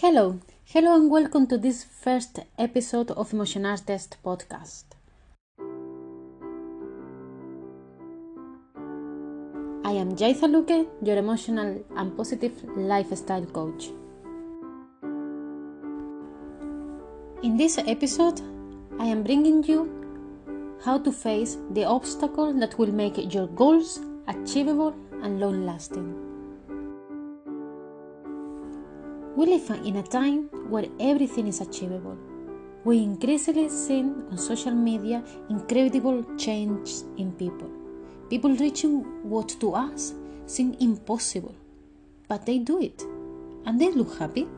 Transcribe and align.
Hello, 0.00 0.38
hello, 0.66 0.94
and 0.94 1.10
welcome 1.10 1.46
to 1.46 1.56
this 1.56 1.82
first 1.82 2.40
episode 2.58 3.10
of 3.12 3.32
Emotional 3.32 3.78
Test 3.78 4.18
podcast. 4.22 4.84
I 9.86 9.92
am 9.92 10.14
Yaiza 10.14 10.50
Luque, 10.52 10.86
your 11.02 11.16
emotional 11.16 11.82
and 11.96 12.14
positive 12.14 12.52
lifestyle 12.76 13.46
coach. 13.46 13.86
In 17.42 17.56
this 17.56 17.78
episode, 17.78 18.42
I 19.00 19.06
am 19.06 19.22
bringing 19.22 19.64
you 19.64 19.80
how 20.84 20.98
to 20.98 21.10
face 21.10 21.56
the 21.70 21.84
obstacle 21.84 22.52
that 22.60 22.78
will 22.78 22.92
make 22.92 23.32
your 23.32 23.46
goals 23.46 23.98
achievable 24.28 24.94
and 25.22 25.40
long 25.40 25.64
lasting. 25.64 26.25
We 29.36 29.44
live 29.44 29.68
in 29.84 29.96
a 29.96 30.02
time 30.02 30.44
where 30.70 30.86
everything 30.98 31.46
is 31.46 31.60
achievable. 31.60 32.16
We 32.84 33.02
increasingly 33.02 33.68
see 33.68 34.00
on 34.00 34.38
social 34.38 34.72
media 34.72 35.22
incredible 35.50 36.24
change 36.38 36.90
in 37.18 37.32
people. 37.32 37.70
People 38.30 38.56
reaching 38.56 39.02
what 39.28 39.50
to 39.60 39.74
us 39.74 40.14
seem 40.46 40.74
impossible, 40.80 41.54
but 42.28 42.46
they 42.46 42.58
do 42.58 42.80
it 42.80 43.02
and 43.66 43.78
they 43.78 43.92
look 43.92 44.18
happy. 44.18 44.48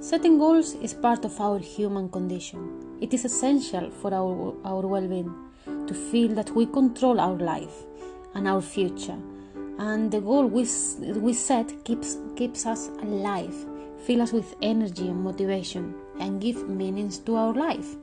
Setting 0.00 0.38
goals 0.38 0.74
is 0.74 0.92
part 0.92 1.24
of 1.24 1.40
our 1.40 1.60
human 1.60 2.10
condition. 2.10 2.98
It 3.00 3.14
is 3.14 3.24
essential 3.24 3.90
for 3.90 4.12
our, 4.12 4.54
our 4.66 4.86
well 4.86 5.08
being 5.08 5.34
to 5.86 5.94
feel 5.94 6.34
that 6.34 6.50
we 6.50 6.66
control 6.66 7.20
our 7.20 7.38
life 7.38 7.86
and 8.34 8.46
our 8.46 8.60
future 8.60 9.16
and 9.80 10.10
the 10.12 10.20
goal 10.20 10.46
we, 10.46 10.68
we 11.26 11.32
set 11.32 11.84
keeps 11.84 12.18
keeps 12.36 12.66
us 12.66 12.88
alive 13.02 13.54
fill 14.06 14.20
us 14.20 14.32
with 14.32 14.54
energy 14.62 15.08
and 15.08 15.22
motivation 15.24 15.94
and 16.20 16.40
give 16.40 16.68
meanings 16.68 17.18
to 17.18 17.36
our 17.36 17.52
life. 17.52 17.96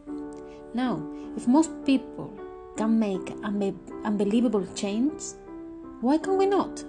Now 0.74 1.02
if 1.36 1.48
most 1.48 1.72
people 1.86 2.34
can 2.78 3.00
make 3.00 3.34
unbelievable 4.04 4.66
change 4.76 5.22
why 6.02 6.18
can 6.18 6.38
we 6.38 6.46
not? 6.46 6.84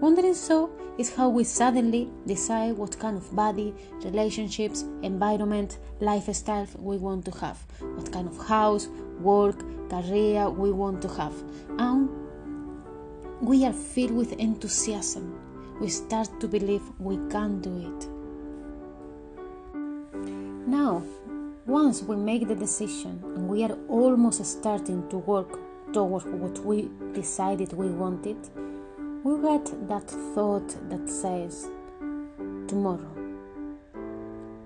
Wondering 0.00 0.34
so 0.34 0.70
is 0.98 1.14
how 1.14 1.28
we 1.28 1.44
suddenly 1.44 2.10
decide 2.26 2.76
what 2.76 2.98
kind 2.98 3.16
of 3.16 3.34
body 3.34 3.74
relationships 4.04 4.84
environment 5.02 5.78
lifestyle 6.00 6.66
we 6.78 6.96
want 6.98 7.24
to 7.24 7.30
have 7.38 7.58
what 7.96 8.12
kind 8.12 8.28
of 8.28 8.36
house 8.46 8.88
work 9.20 9.58
career 9.88 10.50
we 10.50 10.70
want 10.70 11.00
to 11.02 11.08
have 11.08 11.34
and 11.78 12.08
we 13.44 13.66
are 13.66 13.74
filled 13.74 14.12
with 14.12 14.32
enthusiasm. 14.34 15.38
We 15.78 15.88
start 15.88 16.40
to 16.40 16.48
believe 16.48 16.80
we 16.98 17.16
can 17.28 17.60
do 17.60 17.76
it. 17.76 18.08
Now, 20.66 21.02
once 21.66 22.02
we 22.02 22.16
make 22.16 22.48
the 22.48 22.54
decision 22.54 23.20
and 23.36 23.46
we 23.46 23.62
are 23.64 23.76
almost 23.88 24.42
starting 24.46 25.06
to 25.10 25.18
work 25.18 25.58
towards 25.92 26.24
what 26.24 26.58
we 26.64 26.88
decided 27.12 27.74
we 27.74 27.88
wanted, 27.88 28.38
we 29.24 29.42
get 29.42 29.88
that 29.88 30.08
thought 30.34 30.68
that 30.88 31.10
says, 31.10 31.68
Tomorrow. 32.66 33.12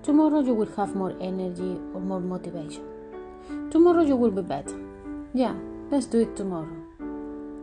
Tomorrow 0.03 0.39
you 0.39 0.53
will 0.53 0.73
have 0.77 0.95
more 0.95 1.17
energy 1.19 1.77
or 1.93 1.99
more 1.99 2.21
motivation. 2.21 2.85
Tomorrow 3.71 4.03
you 4.03 4.15
will 4.15 4.31
be 4.31 4.41
better. 4.41 4.79
Yeah, 5.33 5.55
let's 5.91 6.05
do 6.05 6.21
it 6.21 6.37
tomorrow. 6.37 6.78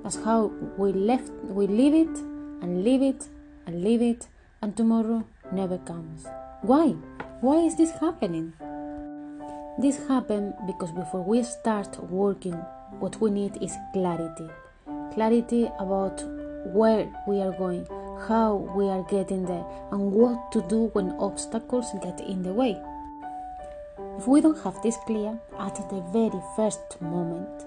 That's 0.07 0.23
how 0.23 0.53
we 0.79 0.93
left 0.93 1.33
we 1.43 1.67
leave 1.67 1.93
it 1.93 2.17
and 2.63 2.85
leave 2.85 3.03
it 3.03 3.27
and 3.67 3.83
leave 3.83 4.01
it 4.01 4.29
and 4.63 4.77
tomorrow 4.77 5.25
never 5.51 5.79
comes. 5.79 6.25
Why? 6.63 6.91
Why 7.41 7.57
is 7.67 7.77
this 7.77 7.91
happening? 7.91 8.53
This 9.81 10.07
happened 10.07 10.55
because 10.65 10.93
before 10.93 11.25
we 11.25 11.43
start 11.43 11.99
working, 12.05 12.55
what 13.01 13.21
we 13.21 13.33
need 13.33 13.61
is 13.61 13.75
clarity. 13.93 14.49
Clarity 15.13 15.69
about 15.81 16.23
where 16.67 17.11
we 17.27 17.41
are 17.41 17.59
going, 17.59 17.85
how 18.29 18.71
we 18.77 18.89
are 18.89 19.03
getting 19.11 19.45
there, 19.45 19.67
and 19.91 20.13
what 20.13 20.53
to 20.53 20.63
do 20.69 20.85
when 20.93 21.17
obstacles 21.19 21.87
get 22.01 22.21
in 22.21 22.45
the 22.45 22.53
way. 22.53 22.81
If 24.19 24.29
we 24.29 24.41
don't 24.41 24.63
have 24.63 24.81
this 24.83 24.99
clear 25.05 25.37
at 25.59 25.75
the 25.91 26.01
very 26.13 26.41
first 26.55 27.03
moment, 27.03 27.67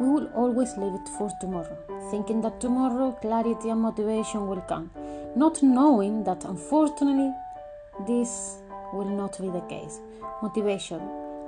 we 0.00 0.08
will 0.08 0.26
always 0.34 0.76
leave 0.76 0.94
it 0.94 1.08
for 1.16 1.30
tomorrow, 1.40 1.76
thinking 2.10 2.40
that 2.42 2.60
tomorrow 2.60 3.12
clarity 3.20 3.70
and 3.70 3.80
motivation 3.80 4.46
will 4.46 4.60
come, 4.62 4.90
not 5.34 5.62
knowing 5.62 6.24
that 6.24 6.44
unfortunately 6.44 7.32
this 8.06 8.58
will 8.92 9.08
not 9.08 9.40
be 9.40 9.50
the 9.50 9.62
case. 9.62 10.00
Motivation 10.42 11.00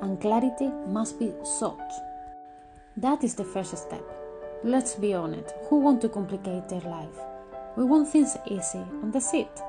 and 0.02 0.20
clarity 0.20 0.68
must 0.88 1.18
be 1.18 1.32
sought. 1.44 1.92
That 2.96 3.22
is 3.22 3.34
the 3.34 3.44
first 3.44 3.76
step. 3.76 4.02
Let's 4.64 4.94
be 4.94 5.14
honest, 5.14 5.54
who 5.68 5.78
want 5.78 6.00
to 6.02 6.08
complicate 6.08 6.68
their 6.68 6.80
life? 6.80 7.18
We 7.76 7.84
want 7.84 8.08
things 8.08 8.36
easy 8.46 8.84
and 9.02 9.12
that's 9.12 9.32
it. 9.32 9.60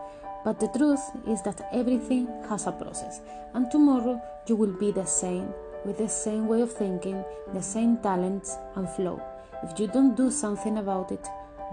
But 0.44 0.60
the 0.60 0.70
truth 0.70 1.02
is 1.28 1.44
that 1.44 1.70
everything 1.72 2.28
has 2.50 2.66
a 2.66 2.72
process, 2.72 3.22
and 3.54 3.70
tomorrow 3.70 4.20
you 4.48 4.56
will 4.56 4.74
be 4.74 4.92
the 4.92 5.06
same 5.06 5.54
with 5.86 5.98
the 5.98 6.10
same 6.10 6.48
way 6.48 6.62
of 6.62 6.72
thinking, 6.72 7.24
the 7.54 7.62
same 7.62 7.98
talents 7.98 8.58
and 8.76 8.90
flow. 8.90 9.22
If 9.64 9.80
you 9.80 9.88
don't 9.88 10.16
do 10.16 10.32
something 10.32 10.78
about 10.78 11.12
it, 11.12 11.28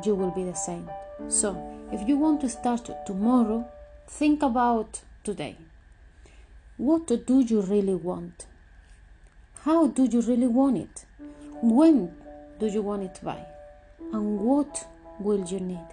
you 0.05 0.15
will 0.15 0.31
be 0.31 0.45
the 0.45 0.55
same. 0.55 0.89
So, 1.29 1.57
if 1.93 2.07
you 2.09 2.17
want 2.17 2.41
to 2.43 2.49
start 2.49 2.91
tomorrow, 3.07 3.69
think 4.07 4.43
about 4.43 5.01
today. 5.25 5.57
What 6.77 7.07
do 7.07 7.41
you 7.41 7.61
really 7.63 7.95
want? 7.95 8.47
How 9.63 9.89
do 9.89 10.05
you 10.05 10.21
really 10.21 10.47
want 10.47 10.79
it? 10.79 11.05
When 11.61 12.15
do 12.61 12.67
you 12.67 12.83
want 12.83 13.03
it 13.03 13.19
by? 13.23 13.45
And 14.13 14.41
what 14.41 14.87
will 15.19 15.45
you 15.45 15.61
need? 15.61 15.89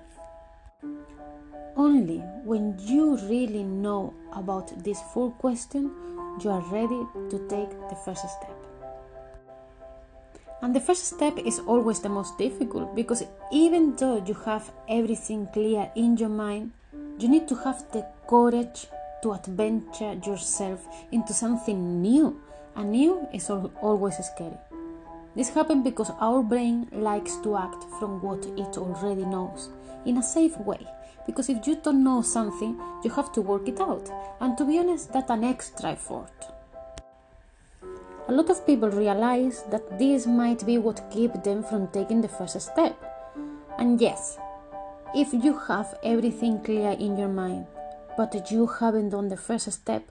Only 1.75 2.19
when 2.43 2.77
you 2.79 3.17
really 3.27 3.63
know 3.63 4.13
about 4.33 4.83
these 4.83 5.01
four 5.13 5.31
questions 5.31 5.91
you 6.41 6.50
are 6.50 6.62
ready 6.72 7.06
to 7.29 7.38
take 7.47 7.69
the 7.90 7.97
first 8.03 8.28
step. 8.28 8.66
And 10.62 10.75
the 10.75 10.79
first 10.79 11.06
step 11.06 11.38
is 11.38 11.59
always 11.59 12.00
the 12.00 12.09
most 12.09 12.38
difficult 12.38 12.96
because 12.96 13.23
even 13.51 13.96
though 13.96 14.23
you 14.25 14.34
have 14.45 14.72
everything 14.90 15.47
clear 15.53 15.91
in 15.95 16.18
your 16.18 16.29
mind, 16.29 16.72
you 17.19 17.28
need 17.28 17.47
to 17.47 17.56
have 17.56 17.85
the 17.91 18.06
courage 18.28 18.88
to 19.22 19.34
adventure 19.34 20.13
yourself 20.25 20.88
into 21.12 21.34
something 21.34 22.01
new. 22.01 22.41
And 22.75 22.91
new 22.91 23.28
is 23.34 23.50
always 23.50 24.18
scary. 24.18 24.57
This 25.35 25.50
happens 25.50 25.84
because 25.84 26.12
our 26.19 26.41
brain 26.41 26.88
likes 26.91 27.35
to 27.38 27.57
act 27.57 27.84
from 28.00 28.22
what 28.22 28.45
it 28.45 28.78
already 28.78 29.25
knows 29.25 29.69
in 30.05 30.17
a 30.17 30.23
safe 30.23 30.57
way. 30.59 30.85
Because 31.25 31.49
if 31.49 31.66
you 31.66 31.75
don't 31.75 32.03
know 32.03 32.21
something, 32.21 32.79
you 33.03 33.09
have 33.11 33.31
to 33.33 33.41
work 33.41 33.67
it 33.67 33.79
out. 33.81 34.09
And 34.39 34.57
to 34.57 34.66
be 34.66 34.77
honest, 34.79 35.11
that's 35.11 35.31
an 35.31 35.43
extra 35.43 35.91
effort. 35.91 36.31
A 38.27 38.31
lot 38.31 38.49
of 38.49 38.65
people 38.65 38.89
realize 38.89 39.63
that 39.71 39.99
this 39.99 40.25
might 40.25 40.65
be 40.65 40.77
what 40.77 41.11
keeps 41.11 41.39
them 41.39 41.63
from 41.63 41.88
taking 41.89 42.21
the 42.21 42.27
first 42.27 42.59
step. 42.59 42.95
And 43.77 43.99
yes, 44.01 44.38
if 45.13 45.33
you 45.33 45.57
have 45.67 45.95
everything 46.03 46.61
clear 46.63 46.91
in 46.91 47.17
your 47.17 47.29
mind, 47.29 47.67
but 48.17 48.51
you 48.51 48.67
haven't 48.67 49.09
done 49.09 49.29
the 49.29 49.38
first 49.38 49.71
step, 49.71 50.03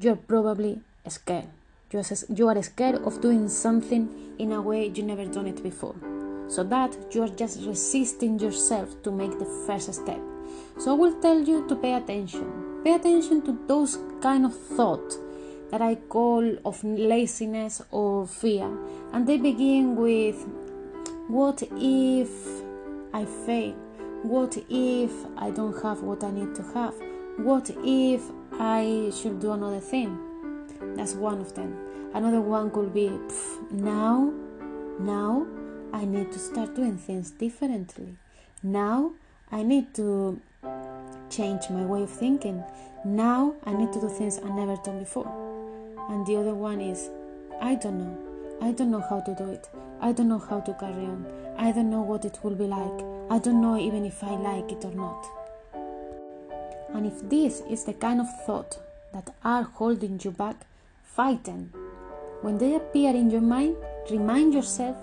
you're 0.00 0.16
probably 0.16 0.80
scared. 1.08 1.48
You 1.90 2.48
are 2.48 2.62
scared 2.62 2.96
of 2.96 3.20
doing 3.20 3.48
something 3.48 4.34
in 4.38 4.52
a 4.52 4.60
way 4.60 4.86
you 4.86 5.02
never 5.02 5.24
done 5.24 5.46
it 5.46 5.62
before. 5.62 5.94
So 6.48 6.64
that 6.64 6.96
you 7.14 7.22
are 7.22 7.28
just 7.28 7.64
resisting 7.66 8.38
yourself 8.38 9.02
to 9.02 9.10
make 9.10 9.38
the 9.38 9.44
first 9.66 9.92
step. 9.92 10.20
So 10.78 10.92
I 10.92 10.94
will 10.94 11.20
tell 11.20 11.40
you 11.40 11.66
to 11.68 11.76
pay 11.76 11.94
attention. 11.94 12.82
Pay 12.84 12.94
attention 12.94 13.42
to 13.42 13.58
those 13.66 13.98
kind 14.20 14.44
of 14.44 14.56
thoughts 14.56 15.18
that 15.70 15.82
I 15.82 15.96
call 15.96 16.56
of 16.64 16.82
laziness 16.82 17.82
or 17.90 18.26
fear. 18.26 18.70
And 19.12 19.26
they 19.26 19.36
begin 19.36 19.96
with 19.96 20.46
what 21.28 21.62
if 21.76 22.30
I 23.12 23.24
fail? 23.46 23.74
What 24.22 24.56
if 24.68 25.12
I 25.36 25.50
don't 25.50 25.80
have 25.82 26.02
what 26.02 26.24
I 26.24 26.30
need 26.30 26.54
to 26.54 26.62
have? 26.74 26.94
What 27.38 27.70
if 27.84 28.22
I 28.52 29.12
should 29.14 29.38
do 29.40 29.52
another 29.52 29.80
thing? 29.80 30.18
That's 30.96 31.14
one 31.14 31.40
of 31.40 31.54
them. 31.54 31.76
Another 32.14 32.40
one 32.40 32.70
could 32.70 32.94
be 32.94 33.10
now, 33.70 34.32
now 34.98 35.46
I 35.92 36.04
need 36.04 36.32
to 36.32 36.38
start 36.38 36.74
doing 36.74 36.98
things 36.98 37.30
differently. 37.30 38.16
Now 38.62 39.12
I 39.50 39.62
need 39.62 39.94
to 39.94 40.40
change 41.30 41.70
my 41.70 41.84
way 41.84 42.02
of 42.02 42.10
thinking. 42.10 42.62
Now 43.04 43.54
I 43.64 43.72
need 43.72 43.92
to 43.92 44.00
do 44.00 44.08
things 44.08 44.38
I 44.38 44.48
never 44.50 44.76
done 44.76 44.98
before. 44.98 45.30
And 46.10 46.26
the 46.26 46.36
other 46.36 46.54
one 46.54 46.80
is 46.80 47.10
I 47.60 47.74
don't 47.74 47.98
know. 47.98 48.18
I 48.60 48.72
don't 48.72 48.90
know 48.90 49.04
how 49.08 49.20
to 49.20 49.34
do 49.34 49.50
it. 49.50 49.68
I 50.00 50.12
don't 50.12 50.28
know 50.28 50.38
how 50.38 50.60
to 50.60 50.74
carry 50.74 51.04
on. 51.04 51.26
I 51.56 51.72
don't 51.72 51.90
know 51.90 52.02
what 52.02 52.24
it 52.24 52.38
will 52.42 52.54
be 52.54 52.66
like. 52.66 53.04
I 53.30 53.38
don't 53.38 53.60
know 53.60 53.78
even 53.78 54.04
if 54.04 54.22
I 54.22 54.34
like 54.36 54.70
it 54.72 54.84
or 54.84 54.92
not. 54.92 55.26
And 56.94 57.06
if 57.06 57.28
this 57.28 57.62
is 57.68 57.84
the 57.84 57.94
kind 57.94 58.20
of 58.20 58.26
thought 58.44 58.78
that 59.12 59.34
are 59.44 59.62
holding 59.62 60.20
you 60.22 60.30
back, 60.30 60.66
fight 61.02 61.44
them. 61.44 61.72
When 62.42 62.58
they 62.58 62.74
appear 62.74 63.10
in 63.10 63.30
your 63.30 63.40
mind, 63.40 63.76
remind 64.10 64.54
yourself 64.54 64.96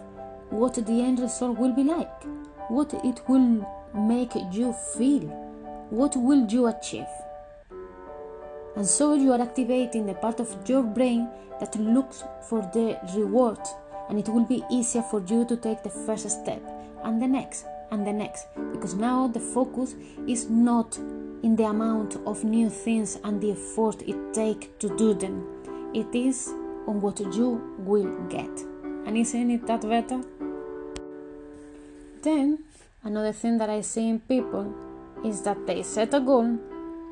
what 0.50 0.75
the 0.75 1.01
end 1.01 1.19
result 1.19 1.57
will 1.57 1.74
be 1.74 1.83
like, 1.83 2.24
what 2.69 2.94
it 3.03 3.21
will 3.27 3.65
make 3.94 4.33
you 4.51 4.74
feel, 4.74 5.27
what 5.89 6.15
will 6.15 6.45
you 6.47 6.68
achieve. 6.68 7.07
And 8.75 8.86
so 8.86 9.13
you 9.13 9.31
are 9.31 9.42
activating 9.42 10.06
the 10.06 10.15
part 10.15 10.39
of 10.39 10.53
your 10.68 10.83
brain 10.83 11.30
that 11.59 11.75
looks 11.77 12.24
for 12.50 12.62
the 12.74 13.00
reward, 13.15 13.59
and 14.09 14.19
it 14.19 14.27
will 14.27 14.45
be 14.45 14.63
easier 14.69 15.01
for 15.01 15.21
you 15.21 15.45
to 15.45 15.56
take 15.56 15.83
the 15.83 15.89
first 15.89 16.30
step 16.30 16.62
and 17.03 17.21
the 17.21 17.27
next 17.27 17.65
and 17.92 18.06
the 18.06 18.12
next 18.12 18.47
because 18.71 18.95
now 18.95 19.27
the 19.27 19.39
focus 19.39 19.95
is 20.27 20.50
not 20.50 20.97
in 21.44 21.56
the 21.56 21.63
amount 21.63 22.18
of 22.25 22.44
new 22.44 22.69
things 22.69 23.19
and 23.24 23.39
the 23.39 23.51
effort 23.51 24.01
it 24.01 24.33
takes 24.33 24.68
to 24.80 24.95
do 24.97 25.13
them. 25.13 25.45
It 25.94 26.13
is 26.13 26.50
on 26.88 27.01
what 27.01 27.19
you 27.19 27.62
will 27.80 28.12
get. 28.27 28.50
And 29.06 29.15
isn't 29.15 29.51
it 29.51 29.68
that 29.68 29.81
better? 29.81 30.21
Then, 32.25 32.63
another 33.04 33.31
thing 33.31 33.60
that 33.60 33.69
I 33.69 33.81
see 33.81 34.10
in 34.10 34.19
people 34.19 34.74
is 35.24 35.44
that 35.44 35.68
they 35.68 35.83
set 35.83 36.16
a 36.16 36.19
goal, 36.19 36.57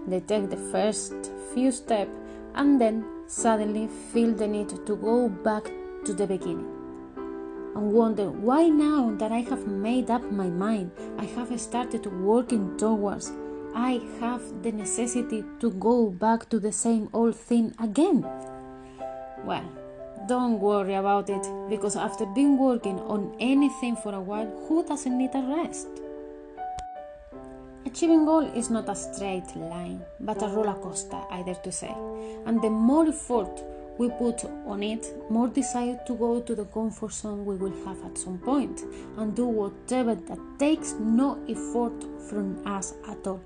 they 0.07 0.21
take 0.21 0.50
the 0.50 0.63
first 0.74 1.13
few 1.54 1.71
steps, 1.71 2.10
and 2.56 2.81
then 2.81 3.06
suddenly 3.27 3.88
feel 4.12 4.33
the 4.33 4.48
need 4.48 4.69
to 4.69 4.95
go 4.95 5.30
back 5.30 5.65
to 6.06 6.13
the 6.13 6.25
beginning 6.25 6.74
and 7.75 7.94
wonder 7.94 8.30
why 8.30 8.69
now 8.69 9.13
that 9.19 9.31
I 9.31 9.42
have 9.51 9.68
made 9.68 10.10
up 10.10 10.24
my 10.31 10.50
mind, 10.50 10.92
I 11.18 11.25
have 11.25 11.59
started 11.59 12.06
working 12.21 12.77
towards, 12.77 13.31
I 13.75 14.01
have 14.19 14.42
the 14.63 14.71
necessity 14.71 15.44
to 15.59 15.71
go 15.71 16.09
back 16.09 16.50
to 16.50 16.59
the 16.59 16.71
same 16.71 17.09
old 17.13 17.36
thing 17.36 17.74
again. 17.80 18.25
Well, 19.45 19.66
don't 20.28 20.60
worry 20.60 20.96
about 20.96 21.30
it 21.30 21.46
because 21.70 21.96
after 21.96 22.25
being 22.25 22.58
working 22.58 23.00
on 23.00 23.36
anything 23.40 23.96
for 23.96 24.14
a 24.14 24.22
while, 24.22 24.48
who 24.68 24.86
doesn't 24.86 25.18
need 25.18 25.31
a 25.34 25.42
rest? 25.42 25.88
Achieving 27.86 28.25
goal 28.25 28.42
is 28.56 28.70
not 28.70 28.88
a 28.88 28.96
straight 28.96 29.56
line, 29.56 30.02
but 30.20 30.42
a 30.42 30.48
roller 30.48 30.74
coaster, 30.75 31.20
I 31.30 31.44
dare 31.44 31.56
to 31.56 31.72
say. 31.72 31.94
And 32.46 32.62
the 32.62 32.70
more 32.70 33.08
effort 33.08 33.62
we 33.98 34.10
put 34.10 34.46
on 34.66 34.81
it, 34.81 35.14
more 35.30 35.48
desire 35.48 36.00
to 36.08 36.16
go 36.16 36.40
to 36.42 36.56
the 36.56 36.66
comfort 36.66 37.12
zone 37.12 37.46
we 37.46 37.56
will 37.56 37.74
have 37.86 38.04
at 38.06 38.18
some 38.18 38.40
point 38.40 38.81
and 39.18 39.36
do 39.36 39.46
whatever 39.46 40.16
that 40.16 40.40
takes 40.58 40.94
no 40.94 41.38
effort 41.48 41.94
from 42.30 42.66
us 42.66 42.94
at 43.08 43.28
all, 43.28 43.42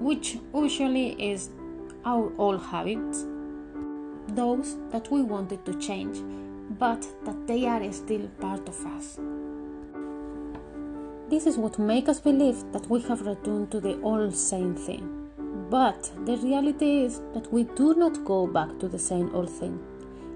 which 0.00 0.38
usually 0.54 1.10
is 1.32 1.50
our 2.04 2.32
old 2.38 2.62
habits 2.62 3.26
those 4.28 4.76
that 4.90 5.10
we 5.10 5.22
wanted 5.22 5.64
to 5.66 5.78
change, 5.78 6.22
but 6.78 7.06
that 7.24 7.46
they 7.46 7.66
are 7.66 7.92
still 7.92 8.28
part 8.40 8.68
of 8.68 8.86
us. 8.86 9.18
This 11.28 11.46
is 11.46 11.56
what 11.56 11.78
makes 11.78 12.08
us 12.08 12.20
believe 12.20 12.70
that 12.72 12.88
we 12.88 13.00
have 13.02 13.26
returned 13.26 13.70
to 13.70 13.80
the 13.80 14.00
old 14.02 14.36
same 14.36 14.74
thing. 14.74 15.30
But 15.70 16.12
the 16.26 16.36
reality 16.36 17.02
is 17.04 17.20
that 17.32 17.52
we 17.52 17.64
do 17.64 17.94
not 17.94 18.24
go 18.24 18.46
back 18.46 18.78
to 18.78 18.88
the 18.88 18.98
same 18.98 19.34
old 19.34 19.50
thing. 19.50 19.80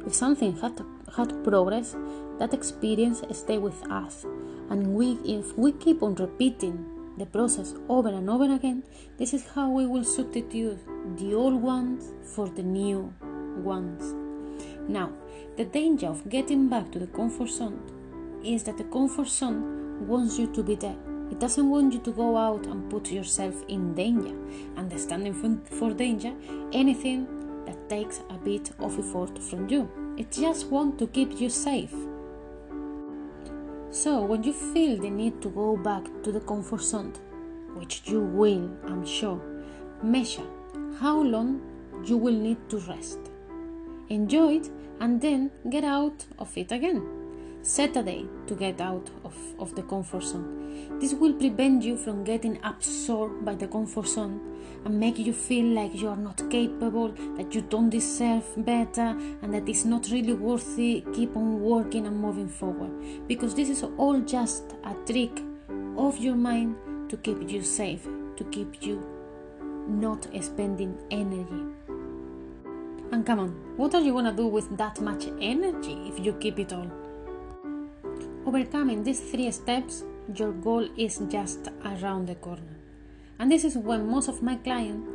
If 0.07 0.15
something 0.15 0.57
had, 0.57 0.81
had 1.17 1.45
progress, 1.45 1.95
that 2.39 2.55
experience 2.55 3.23
stay 3.33 3.59
with 3.59 3.81
us. 3.91 4.25
And 4.71 4.95
we, 4.95 5.19
if 5.25 5.57
we 5.59 5.73
keep 5.73 6.03
on 6.03 6.15
repeating 6.15 6.85
the 7.19 7.27
process 7.27 7.75
over 7.89 8.09
and 8.09 8.31
over 8.31 8.53
again, 8.53 8.83
this 9.19 9.35
is 9.35 9.47
how 9.55 9.71
we 9.71 9.87
will 9.87 10.05
substitute 10.05 10.79
the 11.19 11.35
old 11.35 11.61
ones 11.61 12.13
for 12.35 12.49
the 12.49 12.63
new 12.63 13.13
ones. 13.59 14.15
Now, 14.89 15.13
the 15.57 15.65
danger 15.65 16.07
of 16.07 16.29
getting 16.29 16.69
back 16.69 16.91
to 16.93 16.99
the 16.99 17.07
comfort 17.09 17.51
zone 17.51 17.81
is 18.45 18.63
that 18.65 18.79
the 18.79 18.85
comfort 18.85 19.29
zone 19.29 20.07
wants 20.07 20.39
you 20.39 20.47
to 20.55 20.63
be 20.63 20.77
there. 20.77 20.97
It 21.31 21.41
doesn't 21.41 21.69
want 21.69 21.93
you 21.93 22.01
to 22.01 22.13
go 22.13 22.37
out 22.37 22.67
and 22.67 22.89
put 22.91 23.11
yourself 23.11 23.55
in 23.69 23.95
danger. 23.95 24.35
Understanding 24.77 25.35
for 25.65 25.93
danger, 25.93 26.33
anything 26.73 27.27
that 27.67 27.89
takes 27.89 28.21
a 28.31 28.39
bit 28.39 28.71
of 28.79 28.99
effort 28.99 29.39
from 29.43 29.69
you. 29.69 29.91
It 30.17 30.33
just 30.33 30.69
wants 30.69 30.99
to 30.99 31.07
keep 31.09 31.41
you 31.41 31.51
safe. 31.51 31.95
So, 33.91 34.23
when 34.23 34.43
you 34.43 34.53
feel 34.53 34.97
the 35.01 35.11
need 35.11 35.43
to 35.43 35.51
go 35.51 35.77
back 35.77 36.05
to 36.23 36.33
the 36.33 36.41
comfort 36.41 36.83
zone, 36.83 37.13
which 37.75 38.03
you 38.07 38.21
will, 38.21 38.71
I'm 38.87 39.05
sure, 39.05 39.41
measure 40.03 40.47
how 41.01 41.21
long 41.21 41.61
you 42.05 42.17
will 42.17 42.35
need 42.35 42.69
to 42.71 42.79
rest 42.79 43.19
enjoy 44.09 44.57
it, 44.57 44.71
and 45.01 45.21
then 45.21 45.51
get 45.71 45.85
out 45.85 46.27
of 46.39 46.57
it 46.57 46.73
again. 46.73 47.03
Set 47.63 47.97
a 47.97 48.03
day 48.03 48.25
to 48.47 48.55
get 48.55 48.81
out 48.81 49.11
of, 49.25 49.35
of 49.59 49.75
the 49.75 49.83
comfort 49.83 50.23
zone. 50.23 50.99
This 51.01 51.13
will 51.13 51.35
prevent 51.35 51.83
you 51.83 51.97
from 51.97 52.25
getting 52.25 52.59
absorbed 52.65 53.45
by 53.45 53.55
the 53.55 53.69
comfort 53.69 54.07
zone 54.07 54.41
and 54.85 54.99
make 54.99 55.19
you 55.19 55.33
feel 55.33 55.67
like 55.75 55.95
you 55.95 56.09
are 56.09 56.17
not 56.17 56.49
capable, 56.51 57.09
that 57.37 57.55
you 57.55 57.61
don't 57.61 57.91
deserve 57.91 58.45
better, 58.65 59.17
and 59.43 59.53
that 59.53 59.69
it's 59.69 59.85
not 59.85 60.09
really 60.11 60.33
worthy. 60.33 61.05
Keep 61.13 61.37
on 61.37 61.61
working 61.61 62.07
and 62.07 62.19
moving 62.19 62.49
forward 62.49 63.29
because 63.29 63.55
this 63.55 63.69
is 63.69 63.83
all 63.97 64.21
just 64.21 64.75
a 64.85 64.95
trick 65.05 65.43
of 65.97 66.19
your 66.19 66.37
mind 66.37 66.77
to 67.11 67.17
keep 67.19 67.51
you 67.51 67.63
safe, 67.63 68.05
to 68.37 68.45
keep 68.51 68.83
you 68.83 69.05
not 69.89 70.27
spending 70.43 70.97
energy 71.11 71.78
and 73.11 73.25
come 73.25 73.39
on, 73.39 73.49
what 73.77 73.95
are 73.95 74.01
you 74.01 74.13
gonna 74.13 74.33
do 74.33 74.47
with 74.47 74.77
that 74.77 75.01
much 75.01 75.27
energy 75.41 76.13
if 76.13 76.25
you 76.25 76.33
keep 76.35 76.59
it 76.59 76.73
all? 76.73 76.91
Overcoming 78.47 79.03
these 79.03 79.21
three 79.21 79.51
steps, 79.51 80.05
your 80.35 80.53
goal 80.53 80.89
is 80.97 81.19
just 81.29 81.69
around 81.85 82.27
the 82.27 82.35
corner. 82.35 82.77
And 83.39 83.51
this 83.51 83.65
is 83.65 83.77
when 83.77 84.11
most 84.11 84.29
of 84.29 84.43
my 84.43 84.57
clients 84.57 85.09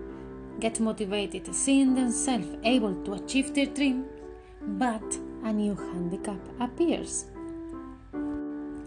get 0.60 0.80
motivated, 0.80 1.54
seeing 1.54 1.96
themselves 1.96 2.48
able 2.64 2.96
to 3.04 3.14
achieve 3.14 3.54
their 3.54 3.66
dream, 3.66 4.06
but 4.62 5.04
a 5.44 5.52
new 5.52 5.76
handicap 5.76 6.40
appears. 6.60 7.26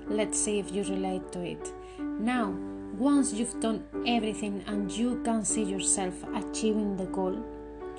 Let's 0.08 0.41
see 0.41 0.58
if 0.58 0.73
you 0.73 0.85
relate 0.85 1.32
to 1.32 1.43
it. 1.43 1.72
Now, 1.98 2.55
once 2.96 3.32
you've 3.32 3.60
done 3.60 3.84
everything 4.06 4.65
and 4.67 4.91
you 4.91 5.20
can 5.25 5.44
see 5.44 5.65
yourself 5.65 6.15
achieving 6.34 6.96
the 6.96 7.06
goal, 7.06 7.44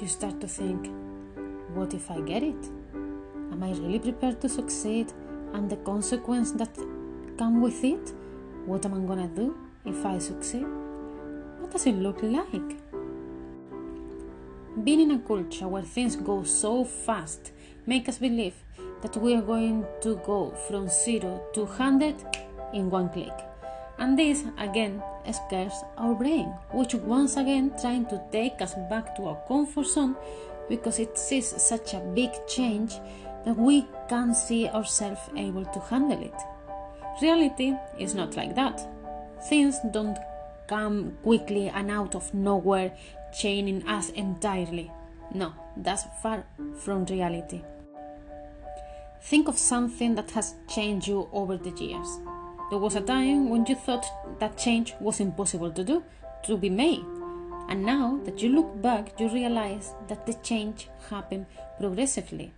you 0.01 0.07
start 0.07 0.39
to 0.41 0.47
think 0.47 0.91
what 1.73 1.93
if 1.93 2.09
I 2.09 2.21
get 2.21 2.43
it? 2.43 2.69
Am 3.51 3.61
I 3.61 3.71
really 3.71 3.99
prepared 3.99 4.41
to 4.41 4.49
succeed? 4.49 5.11
And 5.53 5.69
the 5.69 5.77
consequence 5.77 6.51
that 6.53 6.75
come 7.37 7.61
with 7.61 7.83
it? 7.83 8.13
What 8.65 8.85
am 8.85 8.93
I 8.93 9.07
gonna 9.07 9.27
do 9.27 9.55
if 9.85 10.05
I 10.05 10.17
succeed? 10.17 10.65
What 11.59 11.71
does 11.71 11.85
it 11.85 11.95
look 11.95 12.21
like? 12.21 12.77
Being 14.83 15.01
in 15.01 15.11
a 15.11 15.19
culture 15.19 15.67
where 15.67 15.83
things 15.83 16.15
go 16.15 16.43
so 16.43 16.83
fast 16.83 17.51
make 17.85 18.07
us 18.07 18.17
believe 18.17 18.55
that 19.01 19.15
we 19.17 19.35
are 19.35 19.41
going 19.41 19.85
to 20.01 20.15
go 20.25 20.51
from 20.67 20.87
zero 20.87 21.41
to 21.53 21.63
100 21.63 22.15
in 22.73 22.89
one 22.89 23.09
click. 23.09 23.33
And 23.97 24.17
this 24.17 24.43
again 24.57 25.01
scares 25.35 25.73
our 25.97 26.15
brain, 26.15 26.47
which 26.71 26.93
once 26.95 27.37
again 27.37 27.73
trying 27.79 28.05
to 28.07 28.21
take 28.31 28.61
us 28.61 28.75
back 28.89 29.15
to 29.15 29.25
our 29.25 29.41
comfort 29.47 29.85
zone 29.85 30.15
because 30.69 30.99
it 30.99 31.17
sees 31.17 31.61
such 31.61 31.93
a 31.93 31.99
big 31.99 32.31
change 32.47 32.95
that 33.45 33.57
we 33.57 33.85
can't 34.09 34.35
see 34.35 34.67
ourselves 34.67 35.21
able 35.35 35.65
to 35.65 35.79
handle 35.79 36.21
it. 36.21 36.33
Reality 37.21 37.73
is 37.97 38.13
not 38.13 38.35
like 38.35 38.55
that. 38.55 38.85
Things 39.47 39.77
don't 39.91 40.17
come 40.67 41.17
quickly 41.23 41.69
and 41.69 41.89
out 41.89 42.15
of 42.15 42.33
nowhere, 42.33 42.91
changing 43.37 43.87
us 43.87 44.09
entirely. 44.09 44.91
No, 45.33 45.53
that's 45.77 46.03
far 46.21 46.45
from 46.79 47.05
reality. 47.05 47.63
Think 49.21 49.47
of 49.47 49.57
something 49.57 50.15
that 50.15 50.31
has 50.31 50.55
changed 50.69 51.07
you 51.07 51.29
over 51.31 51.57
the 51.57 51.71
years. 51.71 52.07
There 52.69 52.79
was 52.79 52.95
a 52.95 53.01
time 53.01 53.49
when 53.49 53.65
you 53.65 53.75
thought 53.75 54.05
that 54.39 54.57
change 54.57 54.93
was 54.99 55.21
impossible 55.21 55.71
to 55.71 55.83
do, 55.85 56.03
to 56.43 56.57
be 56.57 56.69
made. 56.69 57.05
And 57.69 57.85
now 57.85 58.19
that 58.25 58.41
you 58.41 58.49
look 58.49 58.81
back, 58.81 59.17
you 59.19 59.29
realize 59.29 59.93
that 60.09 60.25
the 60.25 60.33
change 60.35 60.89
happened 61.09 61.45
progressively. 61.79 62.53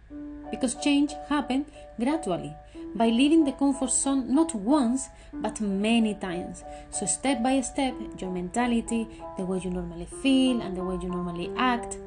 Because 0.49 0.73
change 0.75 1.13
happened 1.27 1.65
gradually 1.99 2.55
by 2.95 3.09
leaving 3.09 3.45
the 3.45 3.51
comfort 3.51 3.91
zone 3.91 4.33
not 4.33 4.55
once 4.55 5.09
but 5.31 5.61
many 5.61 6.15
times. 6.15 6.63
So, 6.89 7.05
step 7.05 7.43
by 7.43 7.61
step, 7.61 7.93
your 8.17 8.31
mentality, 8.31 9.07
the 9.37 9.45
way 9.45 9.59
you 9.63 9.69
normally 9.69 10.07
feel, 10.23 10.61
and 10.61 10.75
the 10.75 10.83
way 10.83 10.97
you 10.99 11.09
normally 11.09 11.51
act 11.55 11.99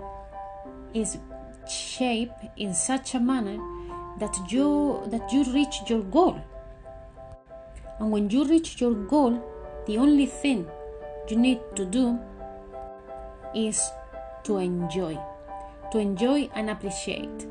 is 0.92 1.18
shaped 1.70 2.44
in 2.56 2.74
such 2.74 3.14
a 3.14 3.20
manner 3.20 3.58
that 4.18 4.36
you 4.50 5.02
that 5.06 5.32
you 5.32 5.44
reach 5.52 5.76
your 5.88 6.02
goal 6.02 6.40
and 8.02 8.10
when 8.10 8.28
you 8.30 8.44
reach 8.44 8.80
your 8.80 8.94
goal, 8.94 9.40
the 9.86 9.96
only 9.96 10.26
thing 10.26 10.68
you 11.28 11.36
need 11.36 11.60
to 11.76 11.84
do 11.84 12.18
is 13.54 13.80
to 14.42 14.58
enjoy, 14.58 15.16
to 15.92 15.98
enjoy 15.98 16.50
and 16.56 16.68
appreciate, 16.68 17.46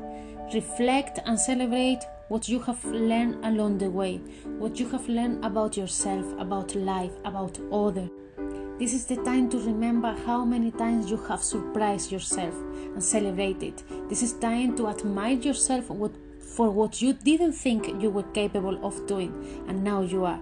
reflect 0.52 1.20
and 1.24 1.40
celebrate 1.40 2.00
what 2.28 2.50
you 2.50 2.60
have 2.60 2.84
learned 2.84 3.42
along 3.46 3.78
the 3.78 3.88
way, 3.88 4.18
what 4.58 4.78
you 4.78 4.86
have 4.90 5.08
learned 5.08 5.42
about 5.42 5.74
yourself, 5.74 6.26
about 6.38 6.74
life, 6.74 7.12
about 7.24 7.58
others. 7.72 8.10
This 8.78 8.92
is 8.92 9.06
the 9.06 9.16
time 9.24 9.48
to 9.50 9.58
remember 9.58 10.14
how 10.26 10.44
many 10.44 10.70
times 10.70 11.10
you 11.10 11.16
have 11.28 11.42
surprised 11.42 12.12
yourself 12.12 12.54
and 12.74 13.02
celebrated. 13.02 13.82
This 14.10 14.22
is 14.22 14.34
time 14.34 14.76
to 14.76 14.88
admire 14.88 15.36
yourself 15.36 15.88
for 16.42 16.70
what 16.70 17.00
you 17.00 17.12
didn't 17.12 17.52
think 17.52 17.88
you 18.02 18.10
were 18.10 18.30
capable 18.34 18.84
of 18.84 19.06
doing, 19.06 19.64
and 19.68 19.82
now 19.82 20.02
you 20.02 20.24
are 20.24 20.40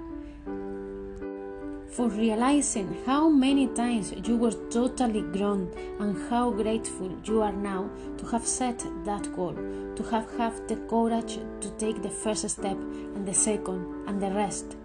for 1.91 2.09
realizing 2.09 2.97
how 3.05 3.29
many 3.29 3.67
times 3.67 4.15
you 4.25 4.37
were 4.37 4.55
totally 4.71 5.23
grown 5.23 5.71
and 5.99 6.31
how 6.31 6.51
grateful 6.51 7.11
you 7.25 7.43
are 7.43 7.53
now 7.53 7.91
to 8.17 8.25
have 8.27 8.47
set 8.47 8.79
that 9.05 9.35
goal, 9.35 9.55
to 9.97 10.03
have 10.05 10.31
had 10.39 10.69
the 10.69 10.77
courage 10.89 11.39
to 11.61 11.71
take 11.79 12.01
the 12.01 12.09
first 12.09 12.49
step 12.49 12.79
and 13.15 13.27
the 13.27 13.35
second 13.35 14.09
and 14.09 14.23
the 14.23 14.31
rest. 14.31 14.77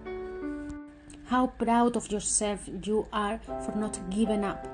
How 1.25 1.48
proud 1.48 1.95
of 1.95 2.12
yourself 2.12 2.67
you 2.84 3.07
are 3.13 3.39
for 3.63 3.74
not 3.75 4.00
giving 4.10 4.43
up 4.43 4.67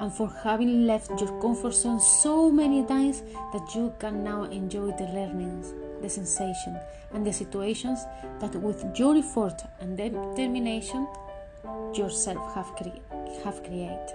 and 0.00 0.12
for 0.12 0.28
having 0.42 0.86
left 0.86 1.20
your 1.20 1.40
comfort 1.40 1.74
zone 1.74 2.00
so 2.00 2.50
many 2.50 2.84
times 2.84 3.22
that 3.52 3.74
you 3.74 3.92
can 3.98 4.22
now 4.22 4.44
enjoy 4.44 4.90
the 4.92 5.04
learnings, 5.04 5.74
the 6.02 6.08
sensation, 6.08 6.78
and 7.12 7.26
the 7.26 7.32
situations 7.32 8.00
that 8.40 8.54
with 8.56 8.84
your 8.98 9.16
effort 9.16 9.62
and 9.80 9.96
determination 9.96 11.06
yourself 11.94 12.54
have, 12.54 12.66
cre- 12.76 13.42
have 13.44 13.62
created. 13.64 14.14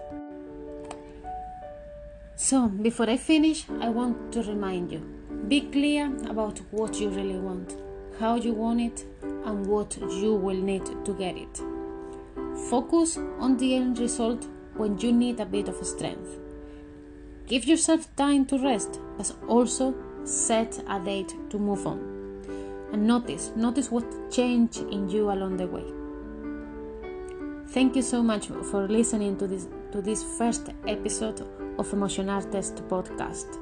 So, 2.36 2.68
before 2.68 3.10
I 3.10 3.18
finish, 3.18 3.66
I 3.82 3.90
want 3.90 4.32
to 4.34 4.44
remind 4.44 4.92
you 4.92 5.00
be 5.48 5.62
clear 5.62 6.06
about 6.30 6.60
what 6.72 7.00
you 7.00 7.10
really 7.10 7.38
want, 7.38 7.76
how 8.20 8.36
you 8.36 8.54
want 8.54 8.80
it, 8.80 9.06
and 9.22 9.66
what 9.66 9.98
you 9.98 10.34
will 10.34 10.56
need 10.56 10.86
to 11.06 11.14
get 11.14 11.36
it. 11.36 11.62
Focus 12.70 13.18
on 13.40 13.58
the 13.58 13.76
end 13.76 14.00
result 14.00 14.48
when 14.76 14.98
you 15.00 15.12
need 15.12 15.40
a 15.40 15.46
bit 15.46 15.68
of 15.68 15.86
strength. 15.86 16.40
Give 17.48 17.66
yourself 17.66 18.14
time 18.16 18.46
to 18.48 18.58
rest, 18.58 19.00
but 19.18 19.32
also 19.48 19.94
set 20.24 20.82
a 20.88 21.00
date 21.00 21.36
to 21.50 21.60
move 21.60 21.86
on. 21.86 22.00
And 22.92 23.08
notice, 23.08 23.52
notice 23.56 23.92
what 23.92 24.06
changed 24.32 24.78
in 24.78 25.10
you 25.10 25.32
along 25.32 25.58
the 25.58 25.68
way. 25.68 25.84
Thank 27.74 27.96
you 27.96 28.02
so 28.02 28.22
much 28.22 28.48
for 28.48 28.88
listening 28.88 29.38
to 29.38 29.48
this 29.48 29.68
to 29.92 30.02
this 30.02 30.24
first 30.38 30.70
episode 30.88 31.42
of 31.78 31.92
Emotional 31.92 32.42
Test 32.42 32.76
podcast. 32.88 33.58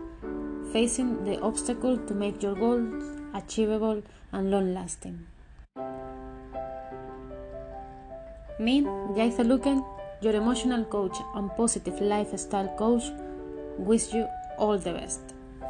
Facing 0.72 1.24
the 1.24 1.40
obstacle 1.42 1.98
to 1.98 2.14
make 2.14 2.42
your 2.44 2.56
goals 2.56 3.20
achievable 3.34 4.02
and 4.32 4.52
long 4.52 4.74
lasting. 4.74 5.28
Me, 8.60 8.82
Yaiza 8.82 9.44
Luken, 9.44 9.84
your 10.22 10.36
emotional 10.36 10.86
coach 10.86 11.18
and 11.36 11.50
positive 11.58 12.00
lifestyle 12.00 12.68
coach, 12.78 13.04
wish 13.78 14.14
you 14.14 14.28
all 14.58 14.78
the 14.78 14.94
best. 14.94 15.22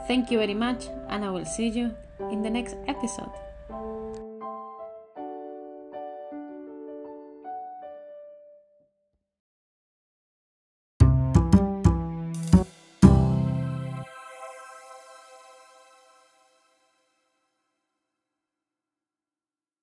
Thank 0.08 0.30
you 0.32 0.38
very 0.38 0.54
much, 0.54 0.88
and 1.10 1.24
I 1.24 1.30
will 1.30 1.46
see 1.46 1.70
you 1.70 1.96
in 2.30 2.42
the 2.42 2.50
next 2.50 2.76
episode. 2.88 3.32